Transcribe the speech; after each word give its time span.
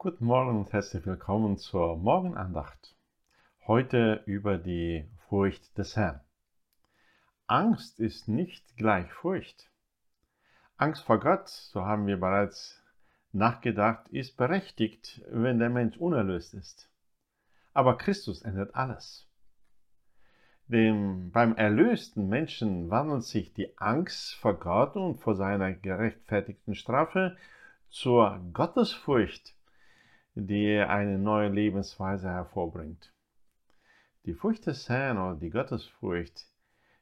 Guten 0.00 0.26
Morgen 0.26 0.56
und 0.56 0.72
herzlich 0.72 1.04
willkommen 1.06 1.58
zur 1.58 1.96
Morgenandacht. 1.96 2.94
Heute 3.66 4.22
über 4.26 4.56
die 4.56 5.04
Furcht 5.28 5.76
des 5.76 5.96
Herrn. 5.96 6.20
Angst 7.48 7.98
ist 7.98 8.28
nicht 8.28 8.76
gleich 8.76 9.12
Furcht. 9.12 9.72
Angst 10.76 11.02
vor 11.02 11.18
Gott, 11.18 11.48
so 11.48 11.84
haben 11.84 12.06
wir 12.06 12.16
bereits 12.20 12.80
nachgedacht, 13.32 14.08
ist 14.10 14.36
berechtigt, 14.36 15.20
wenn 15.32 15.58
der 15.58 15.68
Mensch 15.68 15.96
unerlöst 15.96 16.54
ist. 16.54 16.88
Aber 17.74 17.98
Christus 17.98 18.42
ändert 18.42 18.76
alles. 18.76 19.26
Dem, 20.68 21.32
beim 21.32 21.56
erlösten 21.56 22.28
Menschen 22.28 22.88
wandelt 22.88 23.24
sich 23.24 23.52
die 23.52 23.76
Angst 23.78 24.36
vor 24.36 24.60
Gott 24.60 24.94
und 24.94 25.16
vor 25.16 25.34
seiner 25.34 25.72
gerechtfertigten 25.72 26.76
Strafe 26.76 27.36
zur 27.88 28.38
Gottesfurcht 28.52 29.57
die 30.46 30.78
eine 30.78 31.18
neue 31.18 31.48
Lebensweise 31.48 32.28
hervorbringt. 32.28 33.12
Die 34.24 34.34
Furcht 34.34 34.66
des 34.66 34.88
Herrn 34.88 35.18
oder 35.18 35.36
die 35.36 35.50
Gottesfurcht, 35.50 36.46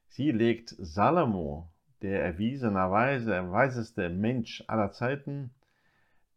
sie 0.07 0.31
legt 0.31 0.75
Salomo, 0.79 1.71
der 2.01 2.23
erwiesenerweise 2.23 3.51
weiseste 3.51 4.09
Mensch 4.09 4.63
aller 4.67 4.91
Zeiten, 4.91 5.53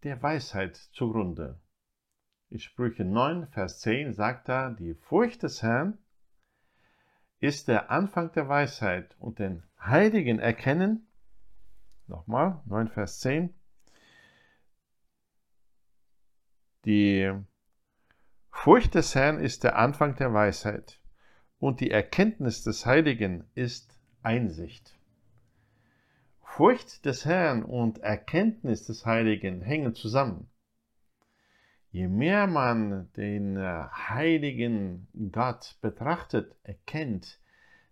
der 0.02 0.22
Weisheit 0.22 0.76
zugrunde. 0.76 1.58
In 2.50 2.58
Sprüche 2.58 3.04
9, 3.04 3.46
Vers 3.46 3.80
10 3.80 4.12
sagt 4.12 4.48
er, 4.48 4.72
die 4.72 4.94
Furcht 4.94 5.42
des 5.42 5.62
Herrn 5.62 5.96
ist 7.38 7.68
der 7.68 7.90
Anfang 7.90 8.32
der 8.32 8.48
Weisheit 8.48 9.16
und 9.18 9.38
den 9.38 9.62
Heiligen 9.80 10.38
erkennen, 10.38 11.06
nochmal, 12.06 12.60
9, 12.66 12.88
Vers 12.88 13.20
10, 13.20 13.54
Die 16.86 17.30
Furcht 18.50 18.94
des 18.94 19.14
Herrn 19.14 19.38
ist 19.38 19.64
der 19.64 19.76
Anfang 19.76 20.16
der 20.16 20.32
Weisheit 20.32 20.98
und 21.58 21.80
die 21.80 21.90
Erkenntnis 21.90 22.64
des 22.64 22.86
Heiligen 22.86 23.44
ist 23.54 24.00
Einsicht. 24.22 24.98
Furcht 26.42 27.04
des 27.04 27.26
Herrn 27.26 27.64
und 27.64 27.98
Erkenntnis 27.98 28.86
des 28.86 29.04
Heiligen 29.04 29.60
hängen 29.60 29.94
zusammen. 29.94 30.48
Je 31.90 32.08
mehr 32.08 32.46
man 32.46 33.12
den 33.12 33.58
heiligen 33.58 35.06
Gott 35.32 35.76
betrachtet, 35.82 36.56
erkennt, 36.62 37.40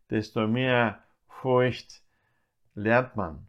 desto 0.09 0.47
mehr 0.47 1.05
Furcht 1.29 2.03
lernt 2.75 3.17
man. 3.17 3.49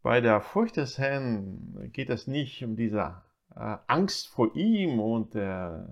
Bei 0.00 0.20
der 0.20 0.40
Furcht 0.40 0.76
des 0.76 0.96
Herrn 0.98 1.90
geht 1.92 2.08
es 2.10 2.28
nicht 2.28 2.62
um 2.62 2.76
diese 2.76 3.22
äh, 3.56 3.76
Angst 3.86 4.28
vor 4.28 4.54
ihm 4.54 5.00
und 5.00 5.34
äh, 5.34 5.82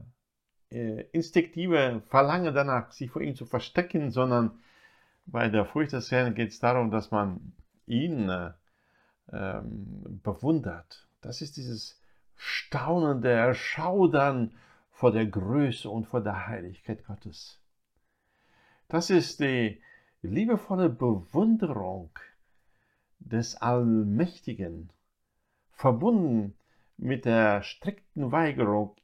instinktive 1.12 2.02
Verlangen 2.06 2.54
danach, 2.54 2.92
sich 2.92 3.10
vor 3.10 3.22
ihm 3.22 3.34
zu 3.34 3.44
verstecken, 3.44 4.10
sondern 4.10 4.58
bei 5.26 5.48
der 5.48 5.64
Furcht 5.64 5.92
des 5.92 6.10
Herrn 6.10 6.34
geht 6.34 6.50
es 6.50 6.60
darum, 6.60 6.90
dass 6.90 7.10
man 7.10 7.52
ihn 7.86 8.28
äh, 8.28 8.52
ähm, 9.32 10.20
bewundert. 10.22 11.06
Das 11.20 11.42
ist 11.42 11.56
dieses 11.56 12.00
staunende 12.36 13.30
Erschaudern 13.30 14.54
vor 14.90 15.12
der 15.12 15.26
Größe 15.26 15.88
und 15.88 16.06
vor 16.06 16.20
der 16.20 16.46
Heiligkeit 16.46 17.04
Gottes. 17.04 17.60
Das 18.88 19.10
ist 19.10 19.40
die 19.40 19.80
liebevolle 20.22 20.88
Bewunderung 20.88 22.10
des 23.18 23.56
Allmächtigen, 23.56 24.90
verbunden 25.72 26.54
mit 27.00 27.24
der 27.24 27.62
strikten 27.62 28.30
Weigerung, 28.30 28.96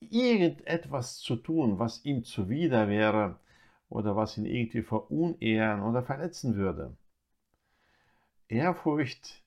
irgendetwas 0.00 1.18
zu 1.18 1.36
tun, 1.36 1.78
was 1.78 2.04
ihm 2.04 2.24
zuwider 2.24 2.88
wäre 2.88 3.40
oder 3.88 4.16
was 4.16 4.36
ihn 4.36 4.44
irgendwie 4.44 4.82
verunehren 4.82 5.82
oder 5.82 6.02
verletzen 6.02 6.56
würde. 6.56 6.96
Ehrfurcht 8.48 9.42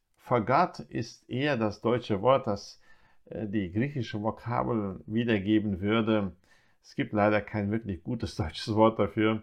Gott 0.45 0.79
ist 0.79 1.27
eher 1.27 1.57
das 1.57 1.81
deutsche 1.81 2.21
Wort, 2.21 2.45
das 2.45 2.79
äh, 3.25 3.47
die 3.47 3.71
griechische 3.71 4.21
Vokabel 4.21 5.01
wiedergeben 5.07 5.81
würde. 5.81 6.35
Es 6.83 6.95
gibt 6.95 7.13
leider 7.13 7.41
kein 7.41 7.71
wirklich 7.71 8.03
gutes 8.03 8.35
deutsches 8.37 8.75
Wort 8.75 8.99
dafür, 8.99 9.41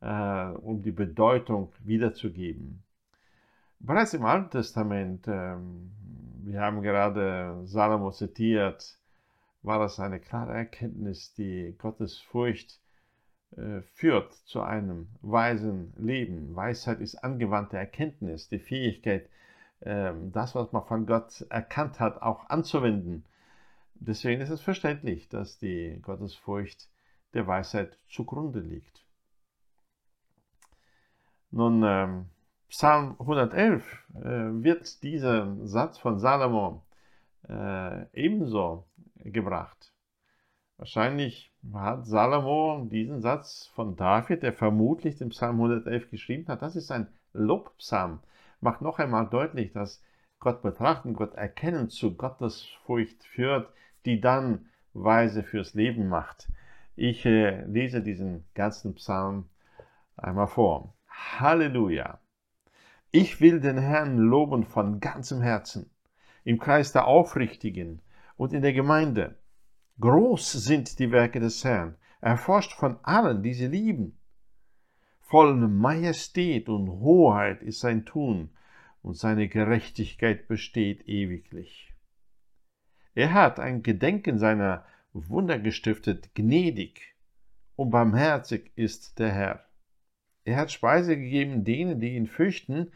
äh, 0.00 0.48
um 0.50 0.82
die 0.82 0.92
Bedeutung 0.92 1.72
wiederzugeben. 1.80 2.82
Bereits 3.80 4.12
im 4.12 4.24
Alten 4.24 4.50
Testament 4.50 5.26
ähm, 5.28 5.92
wir 6.44 6.60
haben 6.60 6.82
gerade 6.82 7.62
Salomo 7.64 8.10
zitiert, 8.10 8.98
war 9.62 9.78
das 9.78 9.98
eine 10.00 10.20
klare 10.20 10.54
Erkenntnis, 10.54 11.34
die 11.34 11.74
Gottes 11.78 12.18
Furcht 12.18 12.80
äh, 13.56 13.82
führt 13.94 14.34
zu 14.46 14.62
einem 14.62 15.08
weisen 15.20 15.92
Leben. 15.96 16.54
Weisheit 16.54 17.00
ist 17.00 17.16
angewandte 17.16 17.76
Erkenntnis, 17.76 18.48
die 18.48 18.58
Fähigkeit, 18.58 19.28
äh, 19.80 20.12
das, 20.32 20.54
was 20.54 20.72
man 20.72 20.84
von 20.84 21.06
Gott 21.06 21.44
erkannt 21.50 22.00
hat, 22.00 22.22
auch 22.22 22.48
anzuwenden. 22.50 23.24
Deswegen 23.94 24.40
ist 24.40 24.50
es 24.50 24.60
verständlich, 24.60 25.28
dass 25.28 25.58
die 25.58 25.98
Gottesfurcht 26.02 26.88
der 27.34 27.46
Weisheit 27.46 27.98
zugrunde 28.08 28.60
liegt. 28.60 29.04
Nun, 31.50 31.82
ähm, 31.84 32.26
Psalm 32.68 33.16
111 33.18 33.84
äh, 34.14 34.20
wird 34.62 35.02
dieser 35.02 35.56
Satz 35.66 35.98
von 35.98 36.18
Salomo 36.18 36.84
äh, 37.48 38.04
ebenso 38.12 38.86
gebracht. 39.16 39.94
Wahrscheinlich 40.76 41.52
hat 41.72 42.06
Salomo 42.06 42.86
diesen 42.90 43.22
Satz 43.22 43.70
von 43.74 43.96
David, 43.96 44.42
der 44.42 44.52
vermutlich 44.52 45.16
den 45.16 45.30
Psalm 45.30 45.56
111 45.56 46.10
geschrieben 46.10 46.46
hat, 46.48 46.60
das 46.60 46.76
ist 46.76 46.90
ein 46.90 47.08
Lobpsalm, 47.32 48.20
macht 48.60 48.82
noch 48.82 48.98
einmal 48.98 49.28
deutlich, 49.28 49.72
dass 49.72 50.02
Gott 50.38 50.60
betrachten, 50.62 51.14
Gott 51.14 51.34
erkennen 51.34 51.88
zu 51.88 52.16
Gottesfurcht 52.16 53.24
führt, 53.24 53.72
die 54.04 54.20
dann 54.20 54.66
Weise 54.92 55.42
fürs 55.42 55.74
Leben 55.74 56.08
macht. 56.08 56.48
Ich 56.96 57.24
äh, 57.24 57.64
lese 57.64 58.02
diesen 58.02 58.44
ganzen 58.54 58.94
Psalm 58.94 59.48
einmal 60.16 60.48
vor. 60.48 60.94
Halleluja! 61.08 62.20
Ich 63.10 63.40
will 63.40 63.60
den 63.60 63.78
Herrn 63.78 64.18
loben 64.18 64.64
von 64.64 65.00
ganzem 65.00 65.40
Herzen, 65.40 65.90
im 66.44 66.58
Kreis 66.58 66.92
der 66.92 67.06
Aufrichtigen 67.06 68.02
und 68.36 68.52
in 68.52 68.60
der 68.60 68.74
Gemeinde. 68.74 69.38
Groß 69.98 70.52
sind 70.52 70.98
die 70.98 71.10
Werke 71.10 71.40
des 71.40 71.64
Herrn, 71.64 71.96
erforscht 72.20 72.74
von 72.74 72.98
allen, 73.02 73.42
die 73.42 73.54
sie 73.54 73.66
lieben. 73.66 74.18
Voll 75.22 75.54
Majestät 75.54 76.68
und 76.68 76.90
Hoheit 76.90 77.62
ist 77.62 77.80
sein 77.80 78.04
Tun, 78.04 78.50
und 79.02 79.16
seine 79.16 79.48
Gerechtigkeit 79.48 80.46
besteht 80.46 81.08
ewiglich. 81.08 81.94
Er 83.14 83.32
hat 83.32 83.58
ein 83.58 83.82
Gedenken 83.82 84.38
seiner 84.38 84.84
Wunder 85.12 85.58
gestiftet, 85.58 86.34
gnädig 86.34 87.14
und 87.74 87.90
barmherzig 87.90 88.70
ist 88.76 89.18
der 89.18 89.32
Herr. 89.32 89.67
Er 90.48 90.56
hat 90.56 90.72
Speise 90.72 91.14
gegeben 91.14 91.62
denen, 91.62 92.00
die 92.00 92.16
ihn 92.16 92.26
fürchten. 92.26 92.90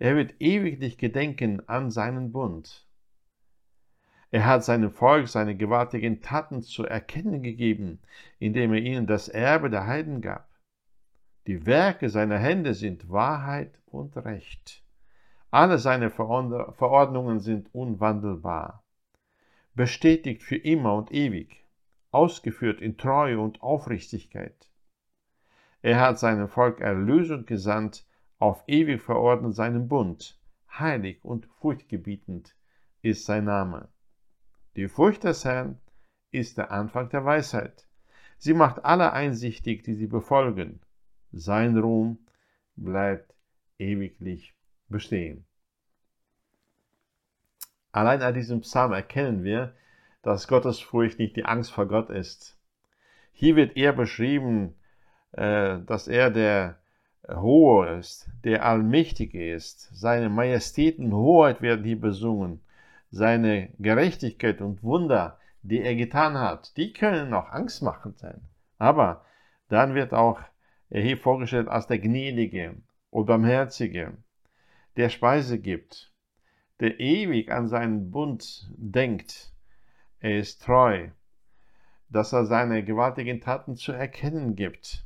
Er 0.00 0.16
wird 0.16 0.34
ewiglich 0.40 0.98
gedenken 0.98 1.62
an 1.68 1.92
seinen 1.92 2.32
Bund. 2.32 2.84
Er 4.32 4.44
hat 4.44 4.64
seinem 4.64 4.90
Volk 4.90 5.28
seine 5.28 5.56
gewaltigen 5.56 6.20
Taten 6.20 6.62
zu 6.62 6.84
erkennen 6.84 7.44
gegeben, 7.44 8.00
indem 8.40 8.72
er 8.72 8.80
ihnen 8.80 9.06
das 9.06 9.28
Erbe 9.28 9.70
der 9.70 9.86
Heiden 9.86 10.20
gab. 10.20 10.48
Die 11.46 11.64
Werke 11.64 12.08
seiner 12.08 12.38
Hände 12.38 12.74
sind 12.74 13.08
Wahrheit 13.08 13.78
und 13.86 14.16
Recht. 14.16 14.82
Alle 15.52 15.78
seine 15.78 16.10
Verordnungen 16.10 17.38
sind 17.38 17.72
unwandelbar, 17.72 18.82
bestätigt 19.76 20.42
für 20.42 20.56
immer 20.56 20.94
und 20.96 21.12
ewig, 21.12 21.64
ausgeführt 22.10 22.80
in 22.80 22.96
Treue 22.96 23.38
und 23.38 23.62
Aufrichtigkeit. 23.62 24.68
Er 25.82 26.00
hat 26.00 26.18
seinem 26.18 26.48
Volk 26.48 26.80
Erlösung 26.80 27.46
gesandt, 27.46 28.04
auf 28.38 28.64
ewig 28.66 29.02
verordnet 29.02 29.54
seinen 29.54 29.88
Bund. 29.88 30.38
Heilig 30.78 31.24
und 31.24 31.46
furchtgebietend 31.46 32.54
ist 33.02 33.24
sein 33.24 33.44
Name. 33.44 33.88
Die 34.76 34.88
Furcht 34.88 35.24
des 35.24 35.44
Herrn 35.44 35.78
ist 36.32 36.58
der 36.58 36.70
Anfang 36.70 37.08
der 37.08 37.24
Weisheit. 37.24 37.86
Sie 38.38 38.52
macht 38.52 38.84
alle 38.84 39.12
einsichtig, 39.12 39.84
die 39.84 39.94
sie 39.94 40.06
befolgen. 40.06 40.80
Sein 41.32 41.78
Ruhm 41.78 42.18
bleibt 42.76 43.34
ewiglich 43.78 44.54
bestehen. 44.88 45.46
Allein 47.92 48.20
an 48.20 48.34
diesem 48.34 48.60
Psalm 48.60 48.92
erkennen 48.92 49.42
wir, 49.42 49.74
dass 50.22 50.48
Gottes 50.48 50.80
Furcht 50.80 51.18
nicht 51.18 51.36
die 51.36 51.46
Angst 51.46 51.72
vor 51.72 51.86
Gott 51.86 52.10
ist. 52.10 52.58
Hier 53.32 53.56
wird 53.56 53.76
er 53.76 53.92
beschrieben 53.92 54.74
dass 55.32 56.08
er 56.08 56.30
der 56.30 56.78
Hohe 57.28 57.98
ist, 57.98 58.30
der 58.44 58.64
Allmächtige 58.64 59.52
ist. 59.52 59.90
Seine 59.92 60.28
Majestät 60.28 60.98
und 60.98 61.12
Hoheit 61.12 61.60
werden 61.60 61.84
hier 61.84 62.00
besungen. 62.00 62.60
seine 63.10 63.70
Gerechtigkeit 63.78 64.60
und 64.60 64.82
Wunder, 64.82 65.38
die 65.62 65.80
er 65.80 65.94
getan 65.94 66.38
hat, 66.38 66.76
die 66.76 66.92
können 66.92 67.32
auch 67.34 67.48
angstmachend 67.48 68.18
sein. 68.18 68.40
Aber 68.78 69.24
dann 69.68 69.94
wird 69.94 70.12
auch 70.12 70.40
er 70.90 71.02
hier 71.02 71.16
vorgestellt 71.16 71.68
als 71.68 71.86
der 71.86 71.98
Gnädige 71.98 72.76
und 73.10 73.26
Barmherzige, 73.26 74.12
der 74.96 75.08
Speise 75.08 75.58
gibt, 75.58 76.12
der 76.80 77.00
ewig 77.00 77.50
an 77.50 77.68
seinen 77.68 78.10
Bund 78.10 78.70
denkt. 78.76 79.52
Er 80.20 80.38
ist 80.38 80.62
treu, 80.62 81.08
dass 82.08 82.32
er 82.32 82.46
seine 82.46 82.84
gewaltigen 82.84 83.40
Taten 83.40 83.76
zu 83.76 83.92
erkennen 83.92 84.54
gibt, 84.54 85.05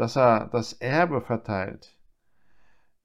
dass 0.00 0.16
er 0.16 0.48
das 0.50 0.72
Erbe 0.72 1.20
verteilt, 1.20 1.94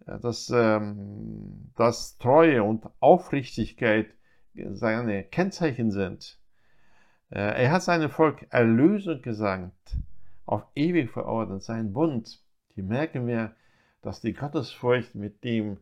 dass, 0.05 0.49
ähm, 0.49 1.73
dass 1.75 2.17
Treue 2.19 2.63
und 2.63 2.85
Aufrichtigkeit 3.01 4.07
seine 4.53 5.25
Kennzeichen 5.25 5.91
sind. 5.91 6.39
Äh, 7.31 7.63
er 7.63 7.71
hat 7.71 7.83
seinem 7.83 8.09
Volk 8.09 8.47
Erlösung 8.49 9.21
gesagt, 9.21 9.97
auf 10.45 10.63
ewig 10.73 11.11
verordnet, 11.11 11.63
sein 11.63 11.91
Bund. 11.91 12.41
Hier 12.75 12.85
merken 12.85 13.27
wir, 13.27 13.53
dass 14.01 14.21
die 14.21 14.31
Gottesfurcht 14.31 15.15
mit 15.15 15.43
dem 15.43 15.79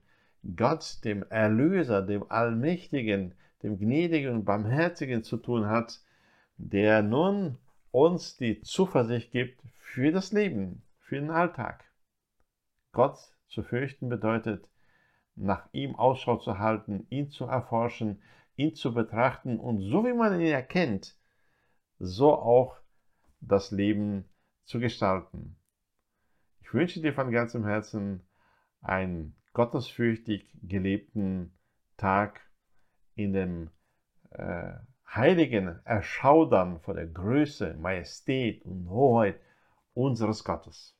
Gott, 0.55 0.97
dem 1.03 1.21
Erlöser, 1.29 2.01
dem 2.01 2.25
Allmächtigen, 2.31 3.35
dem 3.61 3.77
Gnädigen 3.77 4.33
und 4.33 4.45
Barmherzigen 4.45 5.23
zu 5.23 5.37
tun 5.37 5.67
hat, 5.67 6.01
der 6.57 7.03
nun 7.03 7.59
uns 7.91 8.35
die 8.35 8.63
Zuversicht 8.63 9.31
gibt 9.31 9.61
für 9.77 10.11
das 10.11 10.31
Leben, 10.31 10.81
für 11.13 11.19
den 11.19 11.29
Alltag. 11.29 11.83
Gott 12.91 13.19
zu 13.47 13.61
fürchten 13.61 14.09
bedeutet, 14.09 14.67
nach 15.35 15.69
ihm 15.71 15.95
Ausschau 15.95 16.37
zu 16.37 16.57
halten, 16.57 17.05
ihn 17.11 17.29
zu 17.29 17.45
erforschen, 17.45 18.23
ihn 18.55 18.73
zu 18.73 18.95
betrachten 18.95 19.59
und 19.59 19.79
so 19.79 20.03
wie 20.05 20.13
man 20.13 20.39
ihn 20.41 20.47
erkennt, 20.47 21.15
so 21.99 22.33
auch 22.33 22.79
das 23.41 23.69
Leben 23.69 24.25
zu 24.63 24.79
gestalten. 24.79 25.55
Ich 26.61 26.73
wünsche 26.73 26.99
dir 26.99 27.13
von 27.13 27.29
ganzem 27.29 27.63
Herzen 27.63 28.27
einen 28.81 29.35
gottesfürchtig 29.53 30.51
gelebten 30.63 31.55
Tag 31.95 32.41
in 33.13 33.33
dem 33.33 33.69
äh, 34.31 34.73
heiligen 35.05 35.79
Erschaudern 35.85 36.79
vor 36.79 36.95
der 36.95 37.05
Größe, 37.05 37.75
Majestät 37.75 38.65
und 38.65 38.89
Hoheit 38.89 39.39
unseres 39.93 40.43
Gottes. 40.43 40.92